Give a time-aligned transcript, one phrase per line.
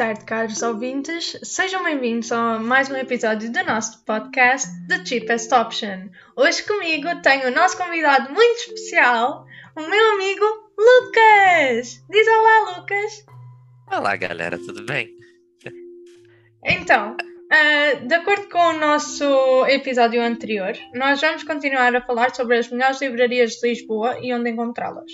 [0.00, 1.38] tarde, caros ouvintes.
[1.42, 6.08] Sejam bem-vindos a mais um episódio do nosso podcast The Cheapest Option.
[6.34, 9.44] Hoje comigo tenho o nosso convidado muito especial,
[9.76, 10.42] o meu amigo
[10.78, 12.02] Lucas.
[12.08, 13.26] Diz olá, Lucas.
[13.92, 15.14] Olá, galera, tudo bem?
[16.64, 22.56] Então, uh, de acordo com o nosso episódio anterior, nós vamos continuar a falar sobre
[22.56, 25.12] as melhores livrarias de Lisboa e onde encontrá-las.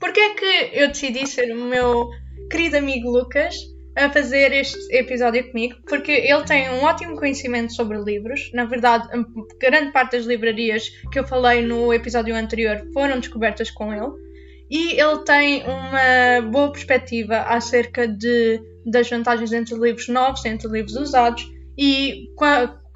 [0.00, 2.10] Porquê é que eu decidi ser o meu
[2.50, 3.54] querido amigo Lucas
[3.96, 8.50] a fazer este episódio comigo, porque ele tem um ótimo conhecimento sobre livros.
[8.54, 9.08] Na verdade,
[9.60, 14.12] grande parte das livrarias que eu falei no episódio anterior foram descobertas com ele.
[14.70, 20.94] E ele tem uma boa perspectiva acerca de, das vantagens entre livros novos, entre livros
[20.94, 22.28] usados e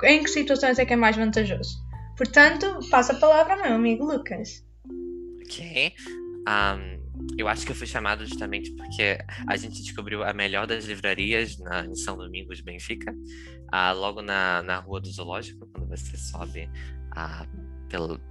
[0.05, 1.83] em que situações é que é mais vantajoso.
[2.17, 4.65] Portanto, passo a palavra ao meu amigo Lucas.
[5.43, 5.93] Ok.
[6.49, 7.04] Um,
[7.37, 11.59] eu acho que eu fui chamado justamente porque a gente descobriu a melhor das livrarias
[11.59, 13.15] na, em São Domingos, Benfica,
[13.71, 16.69] ah, logo na, na Rua do Zoológico, quando você sobe
[17.13, 17.47] ah,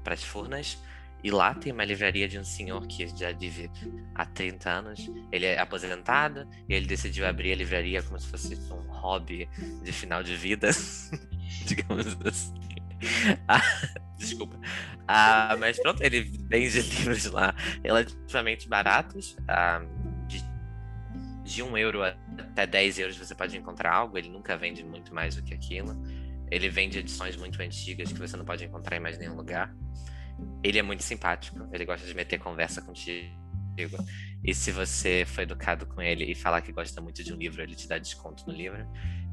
[0.04, 0.78] para as Furnas.
[1.24, 3.72] E lá tem uma livraria de um senhor que já vive
[4.14, 5.10] há 30 anos.
[5.32, 9.48] Ele é aposentado e ele decidiu abrir a livraria como se fosse um hobby
[9.82, 10.70] de final de vida,
[11.66, 12.63] digamos assim.
[13.48, 13.62] Ah,
[14.18, 14.60] desculpa.
[15.08, 19.36] Ah, mas pronto, ele vende livros lá relativamente baratos.
[19.48, 19.82] Ah,
[20.28, 20.44] de,
[21.44, 24.18] de 1 euro até 10 euros você pode encontrar algo.
[24.18, 26.02] Ele nunca vende muito mais do que aquilo.
[26.50, 29.74] Ele vende edições muito antigas que você não pode encontrar em mais nenhum lugar.
[30.64, 31.68] Ele é muito simpático.
[31.72, 33.43] Ele gosta de meter conversa contigo.
[34.44, 37.62] E se você foi educado com ele e falar que gosta muito de um livro,
[37.62, 38.86] ele te dá desconto no livro.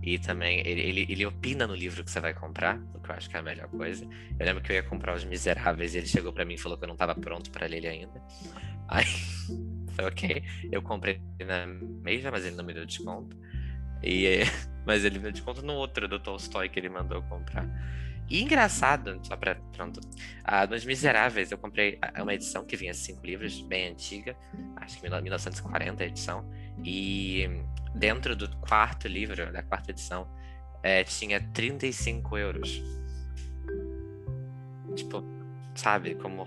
[0.02, 3.14] E também ele, ele, ele, opina no livro que você vai comprar, o que eu
[3.14, 4.04] acho que é a melhor coisa.
[4.38, 6.78] Eu lembro que eu ia comprar Os Miseráveis e ele chegou para mim e falou
[6.78, 8.22] que eu não estava pronto para ler ele ainda.
[8.88, 9.04] Aí,
[9.94, 10.42] foi ok.
[10.72, 13.36] Eu comprei na Meija, mas ele não me deu desconto.
[14.02, 14.40] E,
[14.86, 17.68] mas ele me deu desconto no outro do Tolstói que ele mandou comprar.
[18.30, 19.56] E engraçado, só pra.
[19.76, 20.00] Pronto.
[20.44, 24.36] Ah, nos Miseráveis, eu comprei uma edição que vinha cinco livros, bem antiga,
[24.76, 26.48] acho que 1940 a edição.
[26.84, 27.48] E
[27.94, 30.28] dentro do quarto livro, da quarta edição,
[30.82, 32.82] é, tinha 35 euros.
[34.94, 35.24] Tipo,
[35.74, 36.46] sabe, como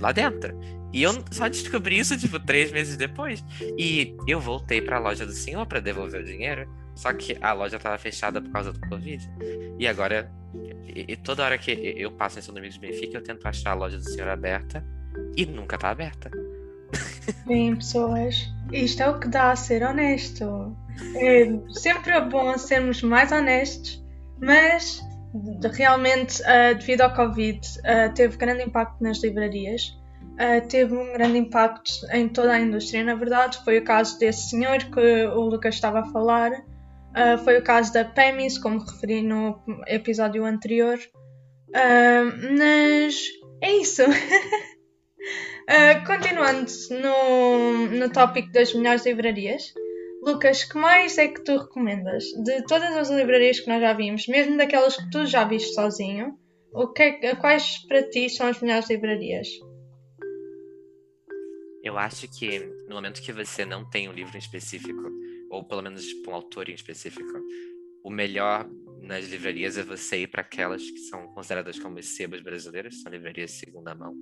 [0.00, 0.58] lá dentro.
[0.92, 3.44] E eu só descobri isso, tipo, três meses depois.
[3.78, 6.68] E eu voltei para a loja do senhor para devolver o dinheiro.
[6.94, 9.30] Só que a loja estava fechada por causa do Covid.
[9.78, 10.30] E agora,
[10.86, 13.72] e, e toda hora que eu passo em São Domingos de Benfica, eu tento achar
[13.72, 14.84] a loja do senhor aberta.
[15.36, 16.30] E nunca tá aberta.
[17.46, 20.76] Bem, pessoas, isto é o que dá a ser honesto.
[21.16, 24.02] É sempre bom sermos mais honestos,
[24.40, 25.00] mas
[25.72, 29.96] realmente, uh, devido ao Covid, uh, teve grande impacto nas livrarias.
[30.34, 33.04] Uh, teve um grande impacto em toda a indústria.
[33.04, 36.50] Na verdade, foi o caso desse senhor que o Lucas estava a falar,
[37.10, 40.98] uh, foi o caso da PEMIS, como referi no episódio anterior.
[41.68, 43.16] Uh, mas
[43.62, 44.02] é isso.
[46.04, 49.72] continuando no, no tópico das melhores livrarias,
[50.22, 52.24] Lucas, que mais é que tu recomendas?
[52.44, 56.38] De todas as livrarias que nós já vimos, mesmo daquelas que tu já viste sozinho,
[56.72, 59.48] o que é, quais para ti são as melhores livrarias?
[61.82, 65.00] Eu acho que no momento que você não tem um livro em específico,
[65.50, 67.30] ou pelo menos tipo, um autor em específico,
[68.02, 68.66] o melhor
[69.02, 73.10] nas livrarias é você ir para aquelas que são consideradas como as sebas brasileiras, são
[73.10, 74.14] livrarias de segunda mão,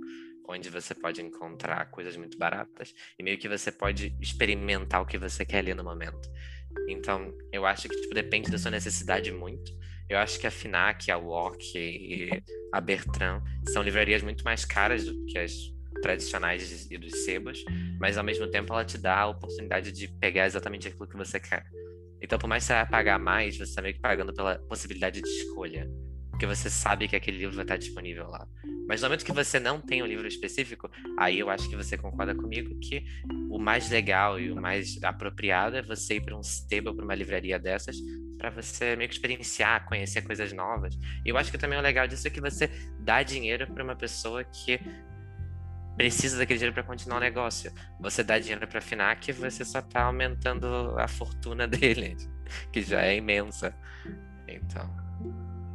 [0.48, 5.18] onde você pode encontrar coisas muito baratas e meio que você pode experimentar o que
[5.18, 6.28] você quer ler no momento.
[6.88, 9.70] Então, eu acho que tipo, depende da sua necessidade muito.
[10.08, 12.30] Eu acho que a FINAC, a WOC e
[12.72, 15.52] a Bertrand são livrarias muito mais caras do que as
[16.00, 17.64] tradicionais e dos sebas,
[17.98, 21.38] mas ao mesmo tempo ela te dá a oportunidade de pegar exatamente aquilo que você
[21.40, 21.64] quer.
[22.20, 25.28] Então, por mais que você pagar mais, você está meio que pagando pela possibilidade de
[25.28, 25.88] escolha.
[26.30, 28.46] Porque você sabe que aquele livro vai estar disponível lá.
[28.88, 30.88] Mas no momento que você não tem um livro específico,
[31.18, 33.04] aí eu acho que você concorda comigo que
[33.50, 37.14] o mais legal e o mais apropriado é você ir para um sebo, para uma
[37.14, 37.96] livraria dessas,
[38.38, 40.96] para você meio que experienciar, conhecer coisas novas.
[41.26, 42.70] E eu acho que também o legal disso é que você
[43.00, 44.80] dá dinheiro para uma pessoa que
[45.98, 47.72] precisa daquele dinheiro para continuar o negócio.
[48.00, 52.16] Você dá dinheiro para a FINAC, você só está aumentando a fortuna dele,
[52.72, 53.74] que já é imensa.
[54.46, 54.88] Então.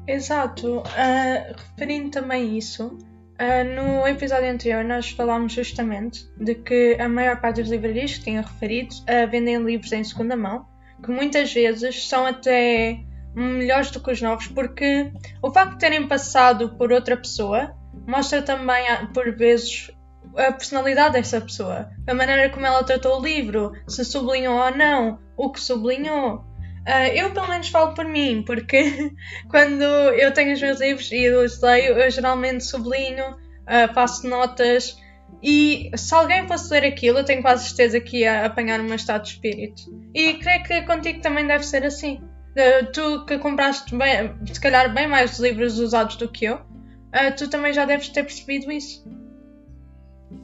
[0.07, 0.79] Exato.
[0.79, 7.41] Uh, referindo também isso, uh, no episódio anterior nós falámos justamente de que a maior
[7.41, 10.65] parte das livrarias que tinha referido uh, vendem livros em segunda mão,
[11.03, 12.97] que muitas vezes são até
[13.35, 15.11] melhores do que os novos, porque
[15.41, 17.75] o facto de terem passado por outra pessoa
[18.07, 19.91] mostra também, por vezes,
[20.37, 25.19] a personalidade dessa pessoa, a maneira como ela tratou o livro, se sublinhou ou não,
[25.37, 26.45] o que sublinhou.
[26.87, 29.11] Uh, eu pelo menos falo por mim, porque
[29.49, 34.97] quando eu tenho os meus livros e os leio, eu geralmente sublinho, uh, faço notas
[35.41, 39.23] e se alguém fosse ler aquilo, eu tenho quase certeza que ia apanhar meu estado
[39.23, 39.81] de espírito.
[40.13, 42.21] E creio que contigo também deve ser assim.
[42.51, 46.59] Uh, tu que compraste bem, se calhar bem mais livros usados do que eu,
[47.37, 49.03] tu também já deves ter percebido isso.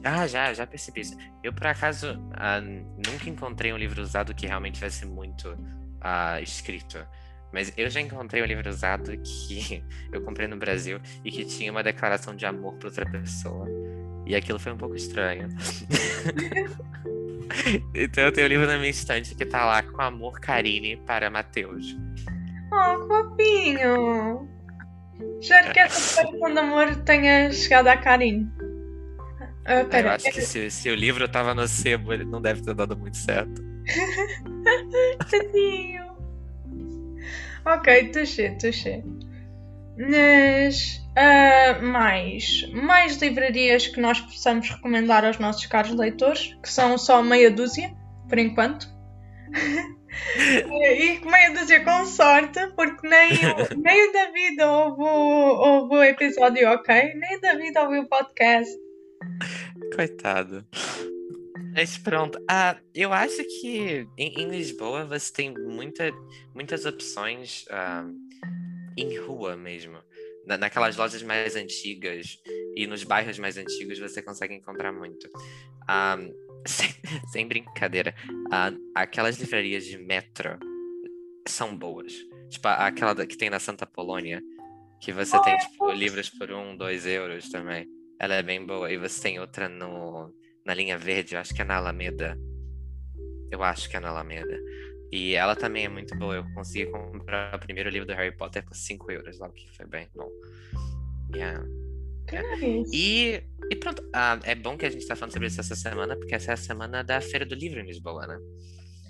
[0.04, 1.16] Ah, já, já percebi isso.
[1.42, 2.60] Eu, por acaso, uh,
[2.96, 5.56] nunca encontrei um livro usado que realmente tivesse muito
[6.42, 6.98] escrito.
[7.52, 11.70] Mas eu já encontrei um livro usado que eu comprei no Brasil e que tinha
[11.70, 13.68] uma declaração de amor para outra pessoa.
[14.26, 15.48] E aquilo foi um pouco estranho.
[17.94, 21.28] então eu tenho um livro na minha estante que tá lá com amor Karine para
[21.30, 21.96] Matheus.
[22.72, 24.48] Oh, fofinho!
[25.40, 28.48] Espero que essa declaração de amor tenha chegado à Karine.
[29.70, 32.60] Ah, pera, eu acho que se, se, o livro tava no sebo, ele não deve
[32.60, 33.62] ter dado muito certo.
[35.30, 36.10] Tadinho!
[37.64, 39.04] ok, touché, touché.
[39.96, 46.98] Mas uh, mais, mais livrarias que nós possamos recomendar aos nossos caros leitores, que são
[46.98, 47.94] só meia dúzia,
[48.28, 48.88] por enquanto.
[50.36, 53.30] e meia dúzia com sorte, porque nem,
[53.76, 57.14] nem o David ouve, ouve o episódio, ok?
[57.14, 58.89] Nem o David ouve o podcast.
[59.94, 60.66] Coitado.
[61.72, 62.38] Mas pronto.
[62.48, 66.10] Ah, eu acho que em, em Lisboa você tem muita,
[66.54, 68.06] muitas opções ah,
[68.96, 69.98] em rua mesmo.
[70.46, 72.38] Na, naquelas lojas mais antigas
[72.74, 75.30] e nos bairros mais antigos você consegue encontrar muito.
[75.88, 76.18] Ah,
[76.66, 76.90] sem,
[77.32, 78.14] sem, brincadeira,
[78.50, 80.58] ah, aquelas livrarias de metro
[81.46, 82.14] são boas.
[82.50, 84.42] Tipo, aquela que tem na Santa Polônia,
[85.00, 87.88] que você tem tipo, livros por um, dois euros também.
[88.20, 88.92] Ela é bem boa.
[88.92, 90.30] E você tem outra no,
[90.66, 92.38] na linha verde, eu acho que é na Alameda.
[93.50, 94.56] Eu acho que é na Alameda.
[95.10, 96.36] E ela também é muito boa.
[96.36, 99.68] Eu consegui comprar o primeiro livro do Harry Potter por 5 euros lá, o que
[99.74, 100.28] foi bem bom.
[101.34, 101.64] Yeah.
[102.92, 106.14] E, e pronto, ah, é bom que a gente tá falando sobre isso essa semana,
[106.16, 108.38] porque essa é a semana da Feira do Livro em Lisboa, né?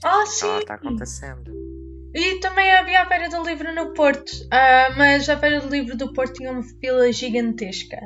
[0.03, 0.47] Ah, sim!
[0.47, 1.53] Ela tá acontecendo.
[2.15, 5.97] E também havia a Feira do Livro no Porto, uh, mas a Feira do Livro
[5.97, 7.99] do Porto tinha uma fila gigantesca.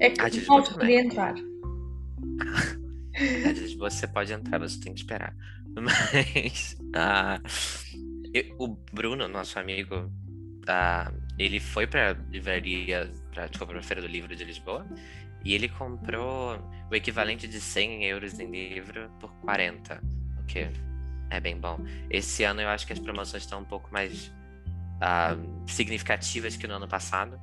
[0.00, 1.34] É que ah, não podia entrar.
[3.18, 5.34] De Lisboa você pode entrar, você tem que esperar.
[5.74, 7.42] Mas uh,
[8.32, 14.08] eu, o Bruno, nosso amigo, uh, ele foi pra livraria, pra, tipo, pra Feira do
[14.08, 14.86] Livro de Lisboa,
[15.44, 16.58] e ele comprou
[16.90, 20.00] o equivalente de 100 euros em livro por 40,
[20.40, 20.68] o que
[21.30, 21.78] é bem bom.
[22.10, 24.32] Esse ano eu acho que as promoções estão um pouco mais
[24.98, 27.38] uh, significativas que no ano passado.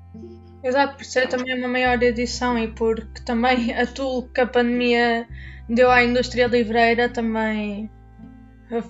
[0.64, 5.28] Exato, por ser também uma maior edição e porque também a tool que a pandemia
[5.70, 7.90] deu à indústria livreira também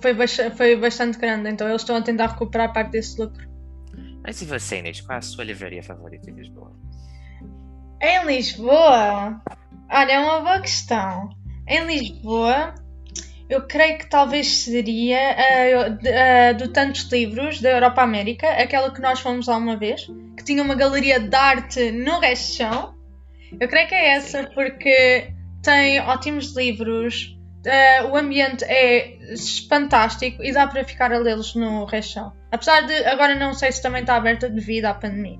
[0.00, 0.14] foi,
[0.50, 3.46] foi bastante grande, então eles estão a tentar recuperar parte desse lucro.
[4.22, 6.72] Mas e você, Inês, qual é a sua livraria favorita em Lisboa?
[8.00, 9.40] Em Lisboa?
[9.90, 11.28] Olha, é uma boa questão.
[11.68, 12.74] Em Lisboa,
[13.48, 19.20] eu creio que talvez seria uh, do Tantos Livros da Europa América, aquela que nós
[19.20, 20.06] fomos lá uma vez,
[20.36, 22.96] que tinha uma galeria de arte no Rechão.
[23.60, 29.16] Eu creio que é essa, porque tem ótimos livros, uh, o ambiente é
[29.68, 32.32] fantástico e dá para ficar a lê-los no Rechão.
[32.50, 35.38] Apesar de agora não sei se também está aberta devido à pandemia.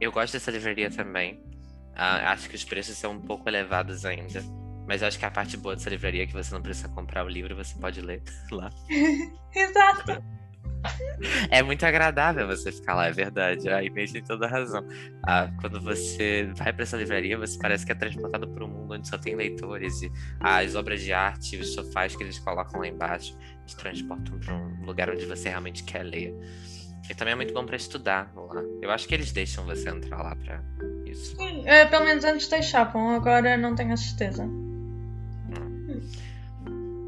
[0.00, 1.34] Eu gosto dessa livraria também.
[1.94, 4.42] Uh, acho que os preços são um pouco elevados ainda
[4.86, 7.24] mas eu acho que a parte boa dessa livraria é que você não precisa comprar
[7.24, 8.70] o livro, você pode ler lá.
[9.54, 10.22] Exato.
[11.50, 13.68] É muito agradável você ficar lá, é verdade.
[13.68, 14.86] A Inês tem toda a razão.
[15.26, 18.94] Ah, quando você vai para essa livraria, você parece que é transportado para um mundo
[18.94, 22.86] onde só tem leitores e as obras de arte, os sofás que eles colocam lá
[22.86, 26.34] embaixo, te transportam para um lugar onde você realmente quer ler.
[27.08, 28.62] E também é muito bom para estudar lá.
[28.82, 30.62] Eu acho que eles deixam você entrar lá para
[31.04, 31.36] isso.
[31.36, 34.48] Sim, é, pelo menos antes deixavam, agora não tenho a certeza.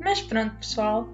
[0.08, 1.06] Mas pronto, pessoal.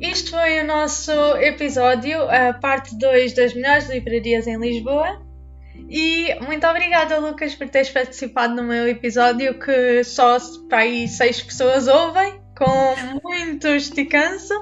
[0.00, 5.20] Isto foi o nosso episódio, a parte 2 das melhores livrarias em Lisboa.
[5.90, 10.36] E muito obrigada, Lucas, por teres participado no meu episódio que só
[10.68, 14.54] para aí seis pessoas ouvem, com muito esticanço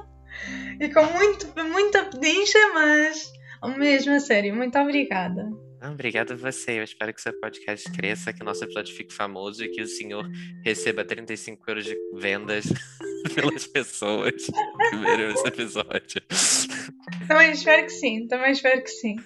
[0.81, 3.31] e com muito, muita pedincha, mas
[3.77, 5.47] mesmo a sério, muito obrigada.
[5.83, 6.79] Obrigado a você.
[6.79, 9.87] Eu espero que seu podcast cresça, que o nosso episódio fique famoso e que o
[9.87, 10.27] senhor
[10.65, 12.65] receba 35 euros de vendas
[13.35, 16.23] pelas pessoas que viram esse episódio.
[17.29, 19.17] Também espero que sim, também espero que sim.